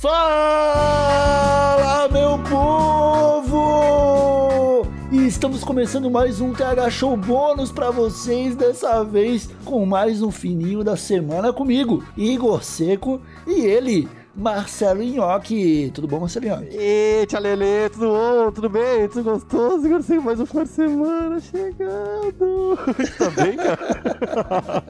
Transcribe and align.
Fala, 0.00 2.08
meu 2.10 2.38
povo! 2.48 3.60
E 5.12 5.26
estamos 5.26 5.62
começando 5.62 6.10
mais 6.10 6.40
um 6.40 6.54
TH 6.54 6.88
Show 6.88 7.14
bônus 7.18 7.70
para 7.70 7.90
vocês, 7.90 8.56
dessa 8.56 9.04
vez 9.04 9.50
com 9.62 9.84
mais 9.84 10.22
um 10.22 10.30
fininho 10.30 10.82
da 10.82 10.96
semana 10.96 11.52
comigo, 11.52 12.02
Igor 12.16 12.64
Seco 12.64 13.20
e 13.46 13.66
ele, 13.66 14.08
Marcelo 14.34 15.02
Nhoque. 15.02 15.90
Tudo 15.92 16.06
bom, 16.06 16.20
Marcelo 16.20 16.46
Nhoque? 16.46 16.68
E 16.72 17.26
tia 17.26 17.38
Lelê, 17.38 17.88
tudo 17.88 18.06
bom? 18.08 18.52
Tudo 18.52 18.68
bem? 18.68 19.08
Tudo 19.08 19.24
gostoso? 19.24 19.86
Agora 19.86 20.02
sei 20.02 20.18
mais 20.18 20.38
um 20.40 20.46
final 20.46 20.64
de 20.64 20.70
semana 20.70 21.40
chegando. 21.40 22.78
tá 23.18 23.30
bem, 23.30 23.56
cara? 23.56 24.84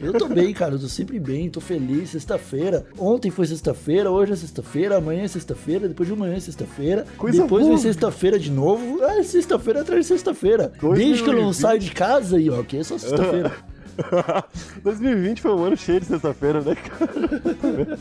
Eu 0.00 0.12
tô 0.12 0.28
bem, 0.28 0.52
cara. 0.52 0.74
Eu 0.74 0.78
tô 0.78 0.88
sempre 0.88 1.18
bem, 1.18 1.50
tô 1.50 1.60
feliz. 1.60 2.10
Sexta-feira. 2.10 2.86
Ontem 2.98 3.30
foi 3.30 3.46
sexta-feira, 3.46 4.10
hoje 4.10 4.32
é 4.32 4.36
sexta-feira, 4.36 4.96
amanhã 4.96 5.24
é 5.24 5.28
sexta-feira, 5.28 5.88
depois 5.88 6.08
de 6.08 6.14
amanhã 6.14 6.36
é 6.36 6.40
sexta-feira. 6.40 7.06
Depois 7.32 7.66
vem 7.66 7.76
sexta-feira 7.78 8.38
de 8.38 8.50
novo. 8.50 9.02
É 9.02 9.22
sexta-feira 9.22 9.80
atrás 9.80 10.02
de 10.02 10.06
sexta-feira. 10.06 10.72
Desde 10.94 11.22
que 11.22 11.28
eu 11.28 11.34
não 11.34 11.50
2020. 11.50 11.54
saio 11.54 11.78
de 11.80 11.90
casa, 11.90 12.38
Nhoque, 12.38 12.78
é 12.78 12.84
só 12.84 12.96
sexta-feira. 12.98 13.52
2020 14.82 15.40
foi 15.40 15.52
um 15.52 15.64
ano 15.64 15.76
cheio 15.76 16.00
de 16.00 16.06
sexta-feira, 16.06 16.60
né, 16.60 16.74
cara? 16.74 17.98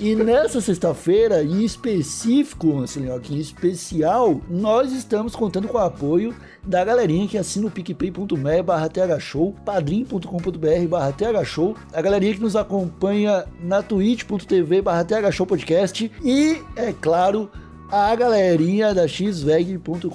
E 0.00 0.16
nessa 0.16 0.60
sexta-feira, 0.60 1.44
em 1.44 1.64
específico, 1.64 2.74
Marcelinho, 2.74 3.14
aqui 3.14 3.34
em 3.34 3.38
especial, 3.38 4.40
nós 4.50 4.92
estamos 4.92 5.36
contando 5.36 5.68
com 5.68 5.78
o 5.78 5.80
apoio 5.80 6.34
da 6.64 6.84
galerinha 6.84 7.28
que 7.28 7.38
assina 7.38 7.66
o 7.66 7.70
picpay.me 7.70 8.62
barra 8.62 8.88
thshow, 8.88 9.54
padrim.com.br 9.64 10.88
barra 10.88 11.12
thshow, 11.12 11.76
a 11.92 12.02
galerinha 12.02 12.34
que 12.34 12.40
nos 12.40 12.56
acompanha 12.56 13.44
na 13.62 13.82
twitch.tv 13.82 14.82
barra 14.82 15.04
thshowpodcast 15.04 16.10
e, 16.24 16.60
é 16.74 16.92
claro, 16.92 17.48
a 17.92 18.16
galerinha 18.16 18.94
da 18.94 19.06
xveg.com.br, 19.06 20.08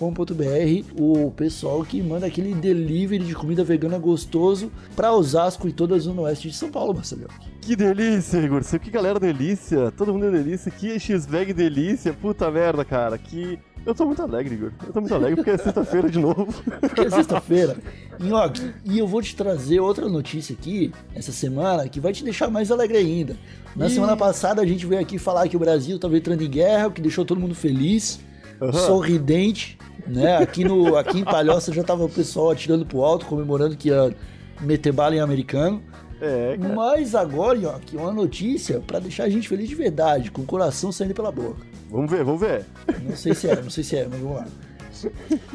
o 0.99 1.29
pessoal 1.29 1.83
que 1.85 2.01
manda 2.01 2.25
aquele 2.25 2.55
delivery 2.55 3.23
de 3.23 3.35
comida 3.35 3.63
vegana 3.63 3.99
gostoso 3.99 4.71
para 4.95 5.13
Osasco 5.13 5.67
e 5.67 5.71
toda 5.71 5.95
a 5.95 5.99
zona 5.99 6.23
oeste 6.23 6.49
de 6.49 6.55
São 6.55 6.71
Paulo, 6.71 6.95
Marcelinho. 6.95 7.27
Que 7.61 7.75
delícia, 7.75 8.39
Igor. 8.39 8.63
Que 8.63 8.89
galera 8.89 9.19
delícia. 9.19 9.91
Todo 9.91 10.11
mundo 10.11 10.25
é 10.25 10.31
delícia. 10.31 10.71
Que 10.71 10.99
X-Veg 10.99 11.53
delícia. 11.53 12.13
Puta 12.13 12.49
merda, 12.49 12.83
cara. 12.83 13.15
Que... 13.15 13.59
Eu 13.87 13.95
tô 13.95 14.05
muito 14.05 14.21
alegre, 14.21 14.53
Igor. 14.53 14.71
Eu 14.85 14.91
tô 14.91 14.99
muito 14.99 15.15
alegre 15.15 15.37
porque 15.37 15.49
é 15.49 15.57
sexta-feira 15.57 16.09
de 16.09 16.19
novo. 16.19 16.47
Porque 16.81 17.01
é 17.01 17.09
sexta-feira. 17.09 17.77
Nhoque, 18.19 18.73
e 18.83 18.99
eu 18.99 19.07
vou 19.07 19.21
te 19.21 19.33
trazer 19.33 19.79
outra 19.79 20.09
notícia 20.09 20.53
aqui, 20.59 20.91
essa 21.15 21.31
semana, 21.31 21.87
que 21.87 21.97
vai 21.97 22.11
te 22.11 22.21
deixar 22.21 22.49
mais 22.49 22.69
alegre 22.69 22.97
ainda. 22.97 23.37
Na 23.73 23.87
Ih. 23.87 23.91
semana 23.91 24.17
passada 24.17 24.61
a 24.61 24.65
gente 24.65 24.85
veio 24.85 24.99
aqui 24.99 25.17
falar 25.17 25.47
que 25.47 25.55
o 25.55 25.59
Brasil 25.59 25.95
estava 25.95 26.17
entrando 26.17 26.43
em 26.43 26.49
guerra, 26.49 26.87
o 26.87 26.91
que 26.91 26.99
deixou 26.99 27.23
todo 27.23 27.39
mundo 27.39 27.55
feliz, 27.55 28.19
Aham. 28.61 28.73
sorridente, 28.73 29.77
né? 30.05 30.35
Aqui, 30.35 30.65
no, 30.65 30.97
aqui 30.97 31.19
em 31.19 31.23
Palhoça 31.23 31.71
já 31.71 31.81
tava 31.81 32.03
o 32.03 32.09
pessoal 32.09 32.51
atirando 32.51 32.85
pro 32.85 33.05
alto, 33.05 33.25
comemorando 33.25 33.77
que 33.77 33.87
ia 33.87 34.13
meter 34.59 34.91
bala 34.91 35.15
em 35.15 35.21
americano. 35.21 35.81
É, 36.21 36.57
cara. 36.59 36.73
Mas 36.75 37.13
agora, 37.13 37.57
Nhoque, 37.57 37.95
uma 37.95 38.11
notícia 38.11 38.79
pra 38.85 38.99
deixar 38.99 39.25
a 39.25 39.29
gente 39.29 39.47
feliz 39.47 39.69
de 39.69 39.75
verdade, 39.75 40.31
com 40.31 40.41
o 40.41 40.45
coração 40.45 40.91
saindo 40.91 41.13
pela 41.13 41.31
boca. 41.31 41.65
Vamos 41.89 42.09
ver, 42.11 42.23
vamos 42.23 42.41
ver. 42.41 42.65
Não 43.03 43.15
sei 43.15 43.33
se 43.33 43.47
é, 43.47 43.61
não 43.61 43.69
sei 43.69 43.83
se 43.83 43.95
é, 43.95 44.07
mas 44.09 44.19
vamos 44.19 44.37
lá. 44.37 44.47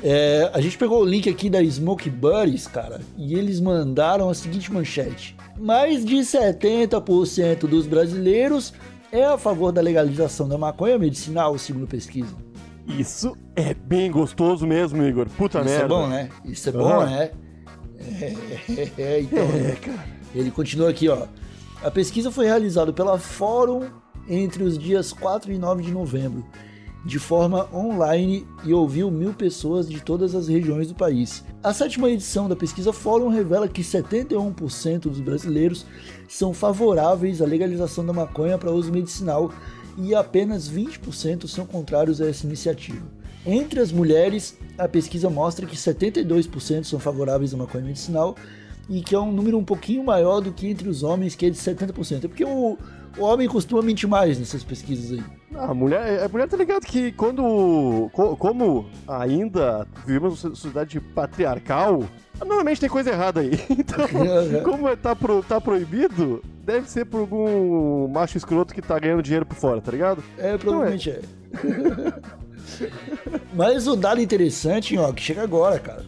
É, 0.03 0.51
a 0.55 0.61
gente 0.61 0.79
pegou 0.79 1.03
o 1.03 1.05
link 1.05 1.29
aqui 1.29 1.51
da 1.51 1.63
Smoke 1.65 2.09
Buddies, 2.09 2.69
cara, 2.69 3.01
e 3.17 3.35
eles 3.35 3.61
mandaram 3.61 4.31
a 4.31 4.35
seguinte 4.35 4.73
manchete: 4.73 5.37
Mais 5.59 6.05
de 6.05 6.17
70% 6.17 7.67
dos 7.67 7.87
brasileiros 7.87 8.73
é 9.11 9.25
a 9.25 9.37
favor 9.37 9.73
da 9.73 9.81
legalização 9.81 10.49
da 10.49 10.57
maconha 10.57 10.99
medicinal, 10.99 11.59
segundo 11.59 11.87
pesquisa. 11.89 12.35
Isso 12.87 13.37
é 13.55 13.75
bem 13.75 14.11
gostoso 14.11 14.67
mesmo, 14.67 15.03
Igor. 15.05 15.29
Puta 15.31 15.59
Isso 15.59 15.69
merda. 15.69 15.85
é 15.85 15.89
bom, 15.89 16.07
né? 16.07 16.29
Isso 16.45 16.69
é 16.69 16.73
bom, 16.73 17.05
né? 17.05 17.31
É, 18.21 18.93
é, 19.03 19.21
então, 19.21 19.45
É, 19.45 19.77
cara. 19.77 20.22
Ele 20.35 20.51
continua 20.51 20.91
aqui, 20.91 21.09
ó. 21.09 21.27
A 21.83 21.91
pesquisa 21.91 22.31
foi 22.31 22.47
realizada 22.47 22.93
pela 22.93 23.19
Fórum 23.19 23.89
entre 24.29 24.63
os 24.63 24.79
dias 24.79 25.13
4 25.13 25.53
e 25.53 25.59
9 25.59 25.83
de 25.83 25.91
novembro, 25.91 26.45
de 27.05 27.19
forma 27.19 27.69
online 27.75 28.47
e 28.65 28.73
ouviu 28.73 29.11
mil 29.11 29.35
pessoas 29.35 29.89
de 29.89 30.01
todas 30.01 30.35
as 30.35 30.47
regiões 30.47 30.89
do 30.89 30.95
país. 30.95 31.43
A 31.63 31.75
sétima 31.75 32.09
edição 32.09 32.49
da 32.49 32.55
pesquisa 32.55 32.93
Fórum 32.93 33.29
revela 33.29 33.69
que 33.69 33.83
71% 33.83 35.01
dos 35.01 35.21
brasileiros 35.21 35.85
são 36.29 36.55
favoráveis 36.55 37.43
à 37.43 37.47
legalização 37.47 38.07
da 38.07 38.13
maconha 38.13 38.57
para 38.57 38.71
uso 38.71 38.93
medicinal 38.93 39.53
e 39.99 40.15
apenas 40.15 40.71
20% 40.71 41.49
são 41.49 41.67
contrários 41.67 42.21
a 42.21 42.29
essa 42.29 42.47
iniciativa. 42.47 43.05
Entre 43.45 43.81
as 43.81 43.91
mulheres, 43.91 44.57
a 44.79 44.87
pesquisa 44.87 45.29
mostra 45.29 45.67
que 45.67 45.77
72% 45.77 46.85
são 46.85 47.01
favoráveis 47.01 47.53
à 47.53 47.57
maconha 47.57 47.85
medicinal 47.85 48.37
e 48.89 49.01
que 49.01 49.15
é 49.15 49.19
um 49.19 49.33
número 49.33 49.59
um 49.59 49.65
pouquinho 49.65 50.05
maior 50.05 50.41
do 50.41 50.53
que 50.53 50.67
entre 50.69 50.89
os 50.89 51.03
homens, 51.03 51.35
que 51.35 51.47
é 51.47 51.51
de 51.51 51.57
70%. 51.57 52.25
É 52.25 52.29
porque 52.29 52.45
o, 52.45 52.77
o 53.19 53.23
homem 53.23 53.49
costuma 53.49 53.81
mentir 53.83 54.09
mais 54.09 54.39
nessas 54.39 54.63
pesquisas 54.65 55.19
aí. 55.19 55.25
A 55.59 55.75
mulher, 55.75 56.23
a 56.25 56.29
mulher 56.29 56.49
tá 56.49 56.57
ligado 56.57 56.85
que 56.87 57.13
quando. 57.13 58.09
co- 58.13 58.35
como 58.37 58.87
ainda 59.07 59.87
vivemos 60.07 60.43
uma 60.45 60.55
sociedade 60.55 60.99
patriarcal, 60.99 62.05
normalmente 62.41 62.81
tem 62.81 62.89
coisa 62.89 63.11
errada 63.11 63.41
aí. 63.41 63.51
Então, 63.71 64.63
como 64.65 64.89
é- 64.89 64.97
tá, 64.97 65.15
pro- 65.15 65.43
tá 65.43 65.61
proibido, 65.61 66.43
deve 66.65 66.91
ser 66.91 67.05
por 67.05 67.21
algum 67.21 68.09
macho 68.09 68.39
escroto 68.39 68.73
que 68.75 68.81
tá 68.81 68.99
ganhando 68.99 69.23
dinheiro 69.23 69.45
por 69.45 69.57
fora, 69.57 69.81
tá 69.83 69.93
ligado? 69.93 70.23
É, 70.39 70.57
provavelmente 70.57 71.11
é. 71.11 71.21
Mas 73.55 73.87
o 73.87 73.95
dado 73.97 74.21
interessante, 74.21 74.97
ó, 74.97 75.13
que 75.13 75.23
chega 75.23 75.43
agora, 75.43 75.79
cara. 75.79 76.05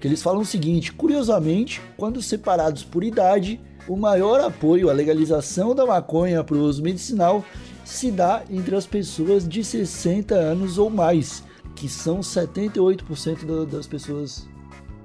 Que 0.00 0.08
eles 0.08 0.22
falam 0.22 0.40
o 0.40 0.46
seguinte: 0.46 0.92
curiosamente, 0.92 1.80
quando 1.96 2.22
separados 2.22 2.82
por 2.82 3.04
idade, 3.04 3.60
o 3.86 3.96
maior 3.96 4.40
apoio 4.40 4.88
à 4.88 4.92
legalização 4.92 5.74
da 5.74 5.84
maconha 5.86 6.42
para 6.42 6.56
o 6.56 6.60
uso 6.62 6.82
medicinal 6.82 7.44
se 7.84 8.10
dá 8.10 8.42
entre 8.50 8.74
as 8.76 8.86
pessoas 8.86 9.46
de 9.48 9.62
60 9.64 10.34
anos 10.34 10.78
ou 10.78 10.88
mais, 10.88 11.42
que 11.74 11.88
são 11.88 12.20
78% 12.22 13.44
da- 13.44 13.64
das 13.76 13.86
pessoas 13.86 14.46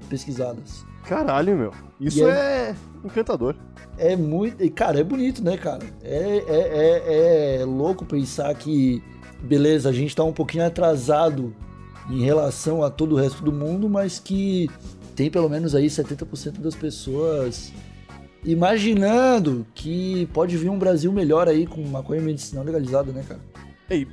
pesquisadas. 0.08 0.84
Caralho, 1.04 1.56
meu. 1.56 1.72
Isso 2.00 2.24
aí- 2.24 2.30
é 2.30 2.74
encantador. 3.04 3.54
É 3.98 4.14
muito. 4.16 4.62
e, 4.62 4.68
Cara, 4.70 5.00
é 5.00 5.04
bonito, 5.04 5.42
né, 5.42 5.56
cara? 5.56 5.84
É, 6.02 6.44
é, 6.46 7.56
é, 7.58 7.62
é 7.62 7.64
louco 7.64 8.04
pensar 8.04 8.52
que, 8.54 9.02
beleza, 9.42 9.88
a 9.88 9.92
gente 9.92 10.14
tá 10.14 10.22
um 10.24 10.32
pouquinho 10.32 10.66
atrasado 10.66 11.54
em 12.10 12.22
relação 12.22 12.82
a 12.82 12.90
todo 12.90 13.12
o 13.14 13.18
resto 13.18 13.42
do 13.42 13.52
mundo, 13.52 13.88
mas 13.88 14.18
que 14.18 14.68
tem 15.14 15.30
pelo 15.30 15.48
menos 15.48 15.74
aí 15.74 15.86
70% 15.86 16.60
das 16.60 16.74
pessoas 16.74 17.72
imaginando 18.44 19.66
que 19.74 20.26
pode 20.32 20.56
vir 20.56 20.68
um 20.70 20.78
Brasil 20.78 21.12
melhor 21.12 21.48
aí 21.48 21.66
com 21.66 21.82
maconha 21.82 22.20
medicinal 22.22 22.64
legalizada, 22.64 23.12
né, 23.12 23.24
cara? 23.26 23.40
Ei, 23.90 24.06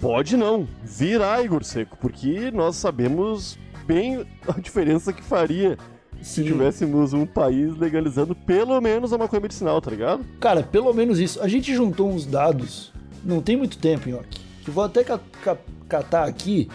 pode 0.00 0.36
não. 0.36 0.68
Virá, 0.84 1.42
Igor 1.42 1.64
Seco, 1.64 1.96
porque 2.00 2.50
nós 2.50 2.76
sabemos 2.76 3.58
bem 3.86 4.26
a 4.46 4.60
diferença 4.60 5.12
que 5.12 5.22
faria 5.22 5.76
se 6.20 6.42
Sim. 6.42 6.44
tivéssemos 6.48 7.12
um 7.12 7.24
país 7.24 7.76
legalizando 7.78 8.34
pelo 8.34 8.78
menos 8.80 9.12
a 9.12 9.18
maconha 9.18 9.40
medicinal, 9.40 9.80
tá 9.80 9.90
ligado? 9.90 10.24
Cara, 10.40 10.62
pelo 10.62 10.92
menos 10.92 11.18
isso. 11.18 11.40
A 11.40 11.48
gente 11.48 11.74
juntou 11.74 12.10
uns 12.10 12.26
dados, 12.26 12.92
não 13.24 13.40
tem 13.40 13.56
muito 13.56 13.78
tempo, 13.78 14.08
Nhoque, 14.08 14.40
que 14.62 14.70
vou 14.70 14.84
até 14.84 15.02
ca- 15.04 15.20
ca- 15.42 15.56
catar 15.88 16.24
aqui 16.24 16.68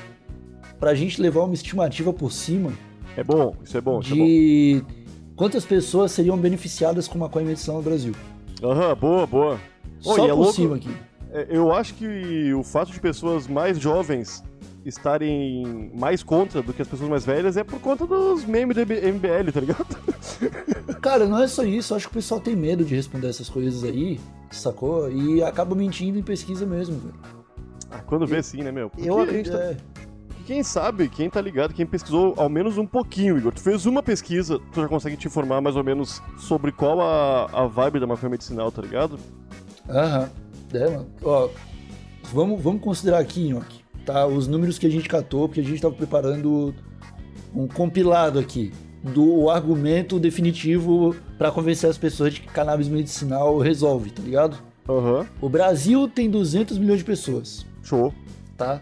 pra 0.83 0.93
gente 0.93 1.21
levar 1.21 1.43
uma 1.45 1.53
estimativa 1.53 2.11
por 2.11 2.29
cima 2.29 2.73
É 3.15 3.23
bom, 3.23 3.55
isso 3.63 3.77
é 3.77 3.79
bom, 3.79 4.01
isso 4.01 4.11
é 4.13 4.17
bom. 4.17 4.25
de 4.25 4.83
quantas 5.33 5.63
pessoas 5.63 6.11
seriam 6.11 6.37
beneficiadas 6.37 7.07
com 7.07 7.17
maconha 7.17 7.45
medicinal 7.45 7.77
no 7.77 7.83
Brasil. 7.83 8.13
Aham, 8.61 8.93
boa, 8.93 9.25
boa. 9.25 9.59
Ô, 10.03 10.15
Só 10.15 10.25
é 10.25 10.27
por 10.29 10.35
louco- 10.39 10.51
cima 10.53 10.75
aqui. 10.75 10.89
É, 11.31 11.47
Eu 11.49 11.71
acho 11.71 11.93
que 11.93 12.53
o 12.53 12.63
fato 12.63 12.91
de 12.91 12.99
pessoas 12.99 13.47
mais 13.47 13.79
jovens 13.79 14.43
estarem 14.85 15.89
mais 15.95 16.21
contra 16.21 16.61
do 16.61 16.73
que 16.73 16.81
as 16.81 16.87
pessoas 16.89 17.09
mais 17.09 17.23
velhas 17.25 17.55
é 17.55 17.63
por 17.63 17.79
conta 17.79 18.05
dos 18.05 18.43
memes 18.43 18.75
do 18.75 18.81
MBL, 18.81 19.51
tá 19.53 19.59
ligado? 19.61 19.97
Cara, 21.01 21.25
não 21.25 21.41
é 21.41 21.47
só 21.47 21.63
isso, 21.63 21.93
eu 21.93 21.97
acho 21.97 22.07
que 22.07 22.11
o 22.11 22.15
pessoal 22.15 22.41
tem 22.41 22.57
medo 22.57 22.83
de 22.83 22.93
responder 22.93 23.27
essas 23.29 23.47
coisas 23.47 23.85
aí, 23.85 24.19
sacou? 24.51 25.09
E 25.09 25.41
acaba 25.41 25.73
mentindo 25.75 26.19
em 26.19 26.23
pesquisa 26.23 26.65
mesmo, 26.65 26.97
velho. 26.99 27.15
Ah, 27.89 27.99
quando 27.99 28.27
vê 28.27 28.43
sim, 28.43 28.63
né, 28.63 28.71
meu? 28.71 28.89
Porque, 28.89 29.07
Eu 29.09 29.19
acredito. 29.19 29.55
é, 29.55 29.71
É, 29.71 29.77
Quem 30.45 30.61
sabe, 30.61 31.07
quem 31.07 31.29
tá 31.29 31.39
ligado, 31.39 31.73
quem 31.73 31.85
pesquisou 31.85 32.33
ao 32.35 32.49
menos 32.49 32.77
um 32.77 32.85
pouquinho, 32.85 33.37
Igor. 33.37 33.53
Tu 33.53 33.61
fez 33.61 33.85
uma 33.85 34.03
pesquisa, 34.03 34.59
tu 34.73 34.81
já 34.81 34.87
consegue 34.89 35.15
te 35.15 35.25
informar 35.27 35.61
mais 35.61 35.75
ou 35.77 35.83
menos 35.83 36.21
sobre 36.37 36.71
qual 36.71 36.99
a, 37.01 37.45
a 37.63 37.65
vibe 37.67 37.99
da 38.01 38.07
maconha 38.07 38.29
medicinal, 38.29 38.69
tá 38.71 38.81
ligado? 38.81 39.17
Aham. 39.89 40.29
É, 40.73 40.89
mano. 40.89 41.07
Ó, 41.23 41.49
vamos, 42.33 42.61
vamos 42.61 42.81
considerar 42.81 43.19
aqui, 43.19 43.47
Nhoque, 43.49 43.81
tá? 44.05 44.25
Os 44.27 44.47
números 44.47 44.77
que 44.77 44.85
a 44.85 44.89
gente 44.89 45.07
catou, 45.07 45.47
porque 45.47 45.61
a 45.61 45.63
gente 45.63 45.81
tava 45.81 45.95
preparando 45.95 46.73
um 47.55 47.67
compilado 47.67 48.37
aqui 48.37 48.73
do 49.01 49.49
argumento 49.49 50.19
definitivo 50.19 51.15
pra 51.37 51.51
convencer 51.51 51.89
as 51.89 51.97
pessoas 51.97 52.33
de 52.33 52.41
que 52.41 52.47
cannabis 52.47 52.89
medicinal 52.89 53.57
resolve, 53.59 54.11
tá 54.11 54.21
ligado? 54.21 54.57
Aham. 54.89 55.25
O 55.39 55.47
Brasil 55.47 56.07
tem 56.09 56.29
200 56.29 56.77
milhões 56.77 56.99
de 56.99 57.05
pessoas, 57.05 57.65
Show. 57.81 58.13
tá? 58.57 58.81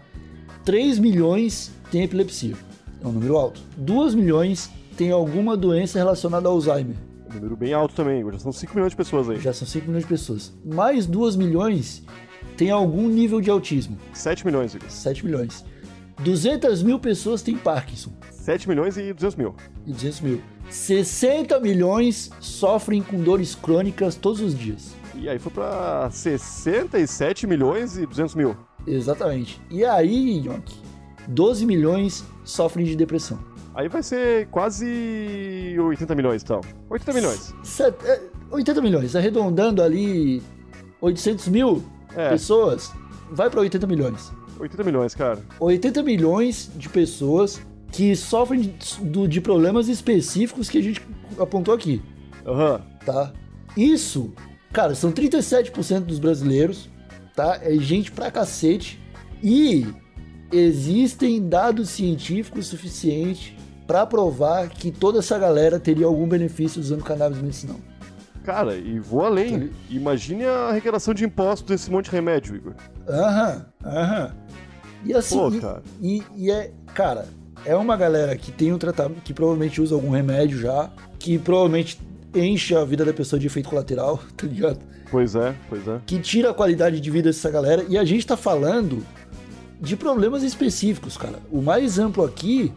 3 0.64 0.98
milhões 0.98 1.72
tem 1.90 2.04
epilepsia. 2.04 2.54
É 3.02 3.06
um 3.06 3.12
número 3.12 3.36
alto. 3.36 3.60
2 3.76 4.14
milhões 4.14 4.70
tem 4.96 5.10
alguma 5.10 5.56
doença 5.56 5.98
relacionada 5.98 6.48
ao 6.48 6.54
Alzheimer. 6.54 6.96
Um 7.28 7.34
número 7.34 7.56
bem 7.56 7.72
alto 7.72 7.94
também. 7.94 8.22
Já 8.32 8.38
são 8.38 8.52
5 8.52 8.74
milhões 8.74 8.92
de 8.92 8.96
pessoas 8.96 9.28
aí. 9.28 9.40
Já 9.40 9.52
são 9.52 9.66
5 9.66 9.86
milhões 9.86 10.04
de 10.04 10.08
pessoas. 10.08 10.52
Mais 10.64 11.06
2 11.06 11.34
milhões 11.36 12.04
tem 12.56 12.70
algum 12.70 13.08
nível 13.08 13.40
de 13.40 13.50
autismo. 13.50 13.98
7 14.12 14.46
milhões, 14.46 14.74
Igor. 14.74 14.88
7 14.88 15.24
milhões. 15.24 15.64
200 16.20 16.82
mil 16.82 16.98
pessoas 16.98 17.42
têm 17.42 17.56
Parkinson. 17.56 18.12
7 18.30 18.68
milhões 18.68 18.96
e 18.96 19.12
200 19.12 19.36
mil. 19.36 19.54
E 19.86 19.92
200 19.92 20.20
mil. 20.20 20.40
60 20.70 21.58
milhões 21.58 22.30
sofrem 22.40 23.02
com 23.02 23.20
dores 23.20 23.54
crônicas 23.54 24.14
todos 24.14 24.40
os 24.40 24.56
dias. 24.56 24.94
E 25.14 25.28
aí 25.28 25.38
foi 25.38 25.52
pra 25.52 26.08
67 26.10 27.46
milhões 27.46 27.96
e 27.96 28.06
200 28.06 28.34
mil. 28.34 28.56
Exatamente. 28.86 29.60
E 29.70 29.84
aí, 29.84 30.38
Yonk, 30.46 30.72
12 31.28 31.64
milhões 31.66 32.24
sofrem 32.44 32.84
de 32.84 32.96
depressão. 32.96 33.38
Aí 33.74 33.88
vai 33.88 34.02
ser 34.02 34.48
quase 34.48 35.76
80 35.78 36.14
milhões, 36.14 36.42
então. 36.42 36.60
80 36.90 37.12
milhões. 37.14 37.54
Set- 37.62 37.96
é, 38.04 38.20
80 38.50 38.82
milhões, 38.82 39.16
arredondando 39.16 39.82
ali 39.82 40.42
800 41.00 41.48
mil 41.48 41.82
É. 42.14 42.28
pessoas, 42.28 42.92
vai 43.30 43.48
para 43.48 43.60
80 43.60 43.86
milhões. 43.86 44.30
80 44.58 44.84
milhões, 44.84 45.14
cara. 45.14 45.40
80 45.58 46.02
milhões 46.02 46.70
de 46.76 46.88
pessoas 46.88 47.60
que 47.90 48.14
sofrem 48.14 48.60
de, 48.60 49.28
de 49.28 49.40
problemas 49.40 49.88
específicos 49.88 50.68
que 50.68 50.78
a 50.78 50.82
gente 50.82 51.00
apontou 51.38 51.74
aqui, 51.74 52.02
Aham. 52.46 52.80
tá? 53.04 53.32
Isso, 53.76 54.32
cara, 54.72 54.94
são 54.94 55.10
37% 55.10 56.00
dos 56.00 56.18
brasileiros, 56.18 56.88
tá? 57.34 57.58
É 57.62 57.74
gente 57.76 58.10
pra 58.12 58.30
cacete. 58.30 59.00
E 59.42 59.86
existem 60.52 61.48
dados 61.48 61.90
científicos 61.90 62.66
suficientes 62.66 63.54
pra 63.86 64.06
provar 64.06 64.68
que 64.68 64.90
toda 64.90 65.18
essa 65.18 65.38
galera 65.38 65.78
teria 65.80 66.06
algum 66.06 66.28
benefício 66.28 66.80
usando 66.80 67.02
cannabis 67.02 67.38
medicinal. 67.40 67.76
Cara, 68.44 68.74
e 68.76 68.98
vou 68.98 69.24
além. 69.24 69.70
Imagine 69.88 70.44
a 70.44 70.68
arrecadação 70.68 71.14
de 71.14 71.24
impostos 71.24 71.68
desse 71.68 71.90
monte 71.90 72.06
de 72.06 72.10
remédio, 72.12 72.56
Igor. 72.56 72.74
Aham, 73.08 73.66
aham. 73.84 74.34
E 75.04 75.14
assim, 75.14 75.36
Pô, 75.36 75.48
e- 75.52 75.60
cara. 75.60 75.82
E, 76.00 76.22
e 76.36 76.50
é, 76.50 76.72
cara, 76.94 77.26
é 77.64 77.74
uma 77.76 77.96
galera 77.96 78.36
que 78.36 78.50
tem 78.50 78.72
um 78.72 78.78
tratamento, 78.78 79.20
que 79.22 79.32
provavelmente 79.32 79.80
usa 79.80 79.94
algum 79.94 80.10
remédio 80.10 80.58
já, 80.58 80.90
que 81.18 81.38
provavelmente 81.38 82.00
enche 82.34 82.74
a 82.74 82.84
vida 82.84 83.04
da 83.04 83.12
pessoa 83.12 83.38
de 83.38 83.46
efeito 83.46 83.68
colateral, 83.68 84.18
tá 84.36 84.46
ligado? 84.46 84.80
Pois 85.12 85.34
é, 85.36 85.54
pois 85.68 85.86
é. 85.86 86.00
Que 86.06 86.18
tira 86.18 86.50
a 86.50 86.54
qualidade 86.54 86.98
de 86.98 87.10
vida 87.10 87.28
dessa 87.28 87.50
galera. 87.50 87.84
E 87.86 87.98
a 87.98 88.04
gente 88.04 88.26
tá 88.26 88.34
falando 88.34 89.04
de 89.78 89.94
problemas 89.94 90.42
específicos, 90.42 91.18
cara. 91.18 91.38
O 91.50 91.60
mais 91.60 91.98
amplo 91.98 92.24
aqui 92.24 92.72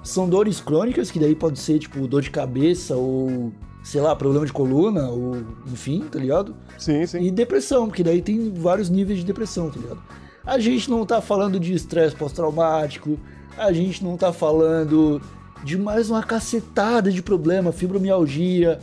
são 0.00 0.28
dores 0.28 0.60
crônicas, 0.60 1.10
que 1.10 1.18
daí 1.18 1.34
pode 1.34 1.58
ser, 1.58 1.80
tipo, 1.80 2.06
dor 2.06 2.22
de 2.22 2.30
cabeça 2.30 2.94
ou, 2.94 3.52
sei 3.82 4.00
lá, 4.00 4.14
problema 4.14 4.46
de 4.46 4.52
coluna, 4.52 5.08
ou 5.08 5.38
enfim, 5.66 6.04
tá 6.08 6.20
ligado? 6.20 6.54
Sim, 6.78 7.04
sim. 7.06 7.18
E 7.24 7.30
depressão, 7.32 7.88
porque 7.88 8.04
daí 8.04 8.22
tem 8.22 8.52
vários 8.52 8.88
níveis 8.88 9.18
de 9.18 9.24
depressão, 9.24 9.68
tá 9.68 9.80
ligado? 9.80 10.00
A 10.46 10.60
gente 10.60 10.88
não 10.88 11.04
tá 11.04 11.20
falando 11.20 11.58
de 11.58 11.72
estresse 11.72 12.14
pós-traumático, 12.14 13.18
a 13.58 13.72
gente 13.72 14.04
não 14.04 14.16
tá 14.16 14.32
falando 14.32 15.20
de 15.64 15.76
mais 15.76 16.08
uma 16.08 16.22
cacetada 16.22 17.10
de 17.10 17.22
problema, 17.22 17.72
fibromialgia, 17.72 18.78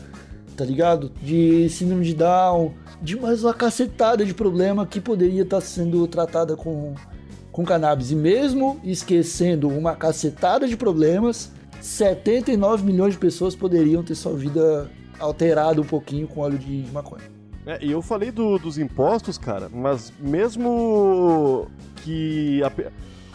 tá 0.62 0.66
ligado? 0.66 1.12
De 1.24 1.68
síndrome 1.70 2.06
de 2.06 2.14
Down, 2.14 2.72
de 3.02 3.20
mais 3.20 3.44
uma 3.44 3.52
cacetada 3.52 4.24
de 4.24 4.32
problema 4.32 4.86
que 4.86 5.02
poderia 5.02 5.42
estar 5.42 5.60
sendo 5.60 6.06
tratada 6.08 6.56
com, 6.56 6.94
com 7.52 7.66
cannabis. 7.66 8.12
E 8.12 8.16
mesmo 8.16 8.80
esquecendo 8.84 9.68
uma 9.68 9.96
cacetada 9.96 10.68
de 10.68 10.78
problemas, 10.78 11.52
79 11.82 12.84
milhões 12.86 13.14
de 13.16 13.20
pessoas 13.20 13.56
poderiam 13.56 14.04
ter 14.04 14.14
sua 14.14 14.34
vida 14.34 14.88
alterada 15.18 15.82
um 15.82 15.86
pouquinho 15.86 16.28
com 16.28 16.42
óleo 16.42 16.60
de, 16.60 16.86
maconha. 16.94 17.24
É, 17.66 17.84
e 17.84 17.90
eu 17.90 18.04
falei 18.04 18.30
do- 18.30 18.60
dos 18.60 18.78
impostos, 18.78 19.40
cara, 19.40 19.68
mas 19.68 20.14
mesmo 20.20 21.68
que. 22.04 22.62
a 22.64 22.72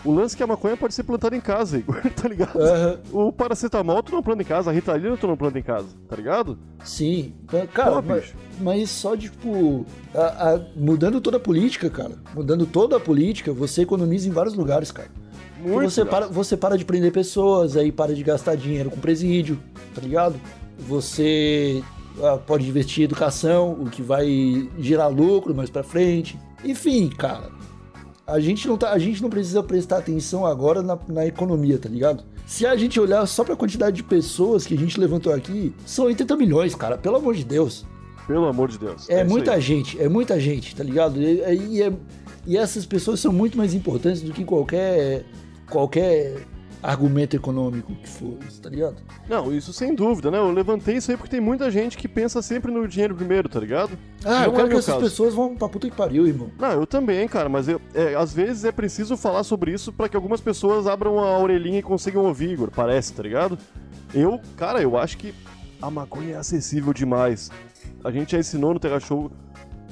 o 0.06 0.14
lance 0.14 0.34
é 0.34 0.36
que 0.38 0.42
a 0.42 0.46
maconha 0.46 0.76
pode 0.76 0.94
ser 0.94 1.02
plantada 1.02 1.36
em 1.36 1.40
casa, 1.40 1.78
Igor, 1.78 2.00
tá 2.14 2.28
ligado? 2.28 2.58
Aham. 2.60 2.98
O 3.12 3.32
paracetamol 3.32 4.02
tu 4.02 4.12
não 4.12 4.22
planta 4.22 4.42
em 4.42 4.46
casa, 4.46 4.70
a 4.70 4.72
ritalina 4.72 5.16
tu 5.16 5.26
não 5.26 5.36
planta 5.36 5.58
em 5.58 5.62
casa, 5.62 5.88
tá 6.08 6.16
ligado? 6.16 6.58
Sim, 6.84 7.34
Então, 7.44 7.66
cara, 7.66 8.00
Pô, 8.02 8.08
mas, 8.08 8.34
mas 8.60 8.90
só 8.90 9.16
tipo. 9.16 9.84
a- 10.14 10.54
a- 10.54 10.60
mudando 10.76 11.20
toda 11.20 11.36
a 11.36 11.40
política, 11.40 11.90
cara. 11.90 12.12
Mudando 12.34 12.66
toda 12.66 12.96
a 12.96 13.00
política, 13.00 13.52
você 13.52 13.82
economiza 13.82 14.28
em 14.28 14.32
vários 14.32 14.54
lugares, 14.54 14.90
cara. 14.92 15.08
Muito. 15.58 15.90
você, 15.90 16.04
cara. 16.04 16.10
para, 16.10 16.26
você 16.28 16.56
para 16.56 16.76
de 16.78 16.84
prender 16.84 17.10
pessoas, 17.12 17.76
aí 17.76 17.90
para 17.90 18.14
de 18.14 18.22
gastar 18.22 18.56
dinheiro 18.56 18.90
com 18.90 19.00
presídio, 19.00 19.58
tá 19.94 20.00
ligado? 20.00 20.36
Você 20.78 21.82
ah, 22.22 22.36
pode 22.38 22.68
investir 22.68 23.00
em 23.02 23.04
educação, 23.04 23.72
o 23.72 23.86
que 23.90 24.02
vai 24.02 24.68
gerar 24.78 25.08
lucro 25.08 25.54
mais 25.54 25.70
pra 25.70 25.82
frente. 25.82 26.38
Enfim, 26.64 27.08
cara. 27.08 27.50
A 28.26 28.40
gente 28.40 28.67
não, 28.67 28.76
tá, 28.76 28.90
a 28.93 28.99
gente 28.99 29.23
não 29.23 29.31
precisa 29.31 29.62
prestar 29.62 29.99
atenção 29.99 30.44
agora 30.44 30.82
na, 30.82 30.99
na 31.08 31.25
economia, 31.26 31.78
tá 31.78 31.88
ligado? 31.88 32.25
Se 32.44 32.67
a 32.67 32.75
gente 32.76 32.99
olhar 32.99 33.25
só 33.26 33.44
pra 33.44 33.55
quantidade 33.55 33.96
de 33.96 34.02
pessoas 34.02 34.67
que 34.67 34.75
a 34.75 34.78
gente 34.78 34.99
levantou 34.99 35.32
aqui, 35.32 35.73
são 35.87 36.06
80 36.06 36.37
milhões, 36.37 36.75
cara, 36.75 36.99
pelo 36.99 37.17
amor 37.17 37.34
de 37.34 37.44
Deus. 37.44 37.87
Pelo 38.26 38.46
amor 38.46 38.69
de 38.69 38.78
Deus. 38.78 39.08
É, 39.08 39.20
isso 39.23 39.31
muita 39.31 39.61
gente, 39.61 40.00
é 40.02 40.08
muita 40.08 40.40
gente, 40.40 40.75
tá 40.75 40.82
ligado? 40.82 41.23
E, 41.23 41.40
e- 41.40 41.76
e 41.76 41.82
é- 41.82 41.93
e 42.49 42.56
essas 42.56 42.84
pessoas 42.84 43.20
são 43.20 43.32
muito 43.32 43.56
mais 43.56 43.75
importantes 43.75 44.23
do 44.23 44.32
que 44.32 44.44
qualquer, 44.44 45.25
qualquer 45.70 46.44
argumento 46.86 47.34
econômico 47.34 47.92
que 47.96 48.08
for, 48.08 48.38
tá 48.62 48.68
ligado? 48.70 48.96
Não, 49.28 49.52
isso 49.52 49.72
sem 49.72 49.92
dúvida, 49.94 50.30
né? 50.30 50.38
Eu 50.38 50.52
levantei 50.52 50.96
isso 50.96 51.10
aí 51.10 51.16
porque 51.16 51.30
tem 51.30 51.40
muita 51.40 51.68
gente 51.70 51.98
que 51.98 52.06
pensa 52.06 52.40
sempre 52.40 52.70
no 52.70 52.86
dinheiro 52.86 53.14
primeiro, 53.14 53.48
tá 53.48 53.58
ligado? 53.58 53.98
Ah, 54.24 54.44
eu 54.44 54.52
Não 54.52 54.54
é 54.54 54.56
quero 54.56 54.62
que 54.62 54.68
meu 54.68 54.78
essas 54.78 54.94
caso. 54.94 55.00
pessoas 55.04 55.34
vão 55.34 55.56
pra 55.56 55.68
puta 55.68 55.90
que 55.90 55.96
pariu, 55.96 56.26
irmão. 56.26 56.48
Não, 56.58 56.70
eu 56.70 56.86
também, 56.86 57.26
cara, 57.26 57.48
mas 57.48 57.66
eu, 57.66 57.80
é, 57.92 58.14
às 58.14 58.32
vezes 58.32 58.64
é 58.64 58.70
preciso 58.70 59.16
falar 59.16 59.42
sobre 59.42 59.72
isso 59.72 59.92
pra 59.92 60.08
que 60.08 60.14
algumas 60.14 60.40
pessoas 60.40 60.86
abram 60.86 61.18
a 61.18 61.38
orelhinha 61.38 61.80
e 61.80 61.82
consigam 61.82 62.24
ouvir, 62.24 62.50
Igor, 62.50 62.70
parece, 62.70 63.12
tá 63.12 63.22
ligado? 63.24 63.58
Eu, 64.14 64.40
cara, 64.56 64.80
eu 64.80 64.96
acho 64.96 65.18
que 65.18 65.34
a 65.82 65.90
maconha 65.90 66.34
é 66.34 66.37
acessível 66.38 66.92
demais. 66.92 67.50
A 68.04 68.12
gente 68.12 68.32
já 68.32 68.38
ensinou 68.38 68.72
no 68.72 68.78
Terra 68.78 69.00
Show 69.00 69.30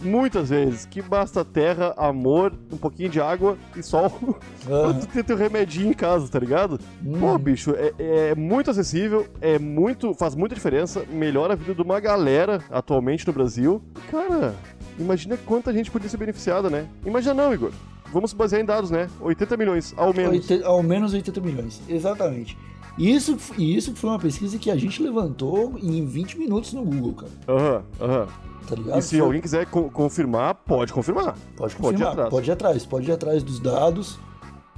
muitas 0.04 0.50
vezes 0.50 0.86
que 0.86 1.00
basta 1.02 1.44
terra, 1.44 1.94
amor, 1.96 2.52
um 2.72 2.76
pouquinho 2.76 3.08
de 3.08 3.20
água 3.20 3.56
e 3.76 3.82
sol 3.82 4.10
pra 4.64 4.94
tu 4.94 5.06
ter 5.08 5.24
teu 5.24 5.36
remedinho 5.36 5.90
em 5.90 5.94
casa, 5.94 6.28
tá 6.28 6.38
ligado? 6.38 6.78
Pô, 7.18 7.34
Hum. 7.34 7.38
bicho, 7.38 7.74
é, 7.76 7.92
é 8.30 8.34
muito 8.34 8.70
acessível, 8.70 9.26
é 9.40 9.58
muito, 9.58 10.14
faz 10.14 10.34
muita 10.34 10.54
diferença, 10.54 11.04
melhora 11.10 11.54
a 11.54 11.56
vida 11.56 11.74
de 11.74 11.82
uma 11.82 11.98
galera 12.00 12.62
atualmente 12.70 13.26
no 13.26 13.32
Brasil. 13.32 13.82
Cara, 14.10 14.54
imagina 14.98 15.36
quanta 15.36 15.72
gente 15.72 15.90
podia 15.90 16.08
ser 16.08 16.16
beneficiada, 16.16 16.68
né? 16.70 16.86
Imagina 17.04 17.34
não, 17.34 17.52
Igor. 17.54 17.72
Vamos 18.12 18.30
se 18.30 18.36
basear 18.36 18.60
em 18.60 18.64
dados, 18.64 18.90
né? 18.92 19.08
80 19.20 19.56
milhões, 19.56 19.92
ao 19.96 20.14
menos. 20.14 20.48
Oite- 20.50 20.62
ao 20.64 20.82
menos 20.84 21.12
80 21.12 21.40
milhões, 21.40 21.82
exatamente. 21.88 22.56
Isso, 22.96 23.36
isso 23.58 23.94
foi 23.96 24.10
uma 24.10 24.18
pesquisa 24.18 24.56
que 24.58 24.70
a 24.70 24.76
gente 24.76 25.02
levantou 25.02 25.74
em 25.82 26.04
20 26.06 26.38
minutos 26.38 26.72
no 26.72 26.82
Google, 26.84 27.12
cara. 27.14 27.32
Aham, 27.48 27.82
aham. 28.00 28.28
Tá 28.68 28.74
ligado? 28.76 28.98
E 28.98 29.02
se 29.02 29.16
Foi- 29.18 29.26
alguém 29.26 29.40
quiser 29.42 29.66
co- 29.66 29.90
confirmar, 29.90 30.54
pode 30.54 30.92
confirmar. 30.92 31.36
Pode 31.56 31.56
Pode 31.56 31.72
ir 31.74 31.76
confirmar, 31.76 32.12
atrás. 32.12 32.30
pode 32.30 32.48
ir 32.48 32.52
atrás, 32.52 32.86
pode 32.86 33.10
ir 33.10 33.12
atrás 33.12 33.42
dos 33.42 33.58
dados 33.60 34.18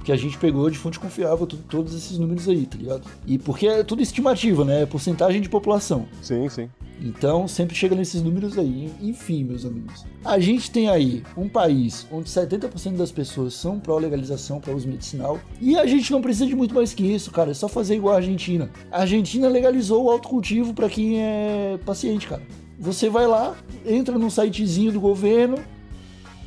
que 0.03 0.11
a 0.11 0.15
gente 0.15 0.37
pegou 0.37 0.69
de 0.69 0.77
fonte 0.77 0.99
confiável, 0.99 1.45
todos 1.45 1.93
esses 1.93 2.17
números 2.17 2.47
aí, 2.47 2.65
tá 2.65 2.77
ligado? 2.77 3.03
E 3.25 3.37
porque 3.37 3.67
é 3.67 3.83
tudo 3.83 4.01
estimativa, 4.01 4.63
né? 4.63 4.83
É 4.83 4.85
porcentagem 4.85 5.41
de 5.41 5.49
população. 5.49 6.07
Sim, 6.21 6.47
sim. 6.49 6.69
Então 7.01 7.47
sempre 7.47 7.75
chega 7.75 7.95
nesses 7.95 8.21
números 8.21 8.57
aí. 8.57 8.91
Enfim, 9.01 9.43
meus 9.43 9.65
amigos. 9.65 10.05
A 10.25 10.39
gente 10.39 10.71
tem 10.71 10.89
aí 10.89 11.23
um 11.35 11.47
país 11.47 12.07
onde 12.11 12.29
70% 12.29 12.95
das 12.95 13.11
pessoas 13.11 13.53
são 13.53 13.79
pró-legalização 13.79 14.59
para 14.59 14.73
uso 14.73 14.87
medicinal. 14.87 15.39
E 15.61 15.77
a 15.77 15.85
gente 15.85 16.11
não 16.11 16.21
precisa 16.21 16.47
de 16.47 16.55
muito 16.55 16.73
mais 16.73 16.93
que 16.93 17.03
isso, 17.03 17.31
cara. 17.31 17.51
É 17.51 17.53
só 17.53 17.67
fazer 17.67 17.95
igual 17.95 18.15
a 18.15 18.17
Argentina. 18.17 18.69
A 18.91 19.01
Argentina 19.01 19.47
legalizou 19.47 20.05
o 20.05 20.09
autocultivo 20.09 20.73
para 20.73 20.89
quem 20.89 21.21
é 21.21 21.79
paciente, 21.85 22.27
cara. 22.27 22.41
Você 22.79 23.09
vai 23.09 23.25
lá, 23.25 23.55
entra 23.85 24.17
num 24.19 24.29
sitezinho 24.29 24.91
do 24.91 24.99
governo, 24.99 25.57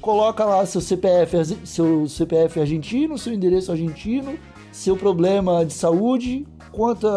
coloca 0.00 0.45
lá 0.45 0.64
seu 0.66 0.80
CPF, 0.80 1.37
seu 1.64 2.09
CPF 2.09 2.61
argentino, 2.61 3.19
seu 3.19 3.33
endereço 3.33 3.71
argentino, 3.71 4.38
seu 4.73 4.97
problema 4.97 5.64
de 5.64 5.73
saúde, 5.73 6.47
quanta, 6.73 7.09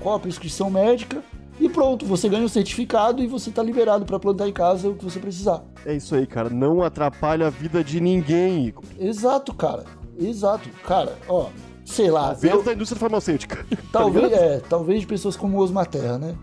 qual 0.00 0.16
a 0.16 0.20
prescrição 0.20 0.70
médica 0.70 1.22
e 1.60 1.68
pronto, 1.68 2.04
você 2.04 2.28
ganha 2.28 2.44
um 2.44 2.48
certificado 2.48 3.22
e 3.22 3.26
você 3.26 3.50
tá 3.50 3.62
liberado 3.62 4.04
para 4.04 4.18
plantar 4.18 4.48
em 4.48 4.52
casa 4.52 4.88
o 4.88 4.94
que 4.94 5.04
você 5.04 5.20
precisar. 5.20 5.62
É 5.86 5.94
isso 5.94 6.14
aí, 6.14 6.26
cara. 6.26 6.50
Não 6.50 6.82
atrapalha 6.82 7.46
a 7.46 7.50
vida 7.50 7.84
de 7.84 8.00
ninguém, 8.00 8.66
Igor. 8.66 8.82
Exato, 8.98 9.54
cara. 9.54 9.84
Exato. 10.18 10.68
Cara, 10.84 11.16
ó, 11.28 11.46
sei 11.84 12.10
lá, 12.10 12.32
Vendo 12.32 12.56
eu- 12.56 12.62
da 12.64 12.72
indústria 12.72 12.98
farmacêutica. 12.98 13.64
tá 13.92 14.00
talvez, 14.00 14.24
ligado? 14.24 14.42
é, 14.42 14.60
talvez 14.68 15.00
de 15.00 15.06
pessoas 15.06 15.36
como 15.36 15.58
Osmar 15.60 15.86
Terra, 15.86 16.18
né? 16.18 16.34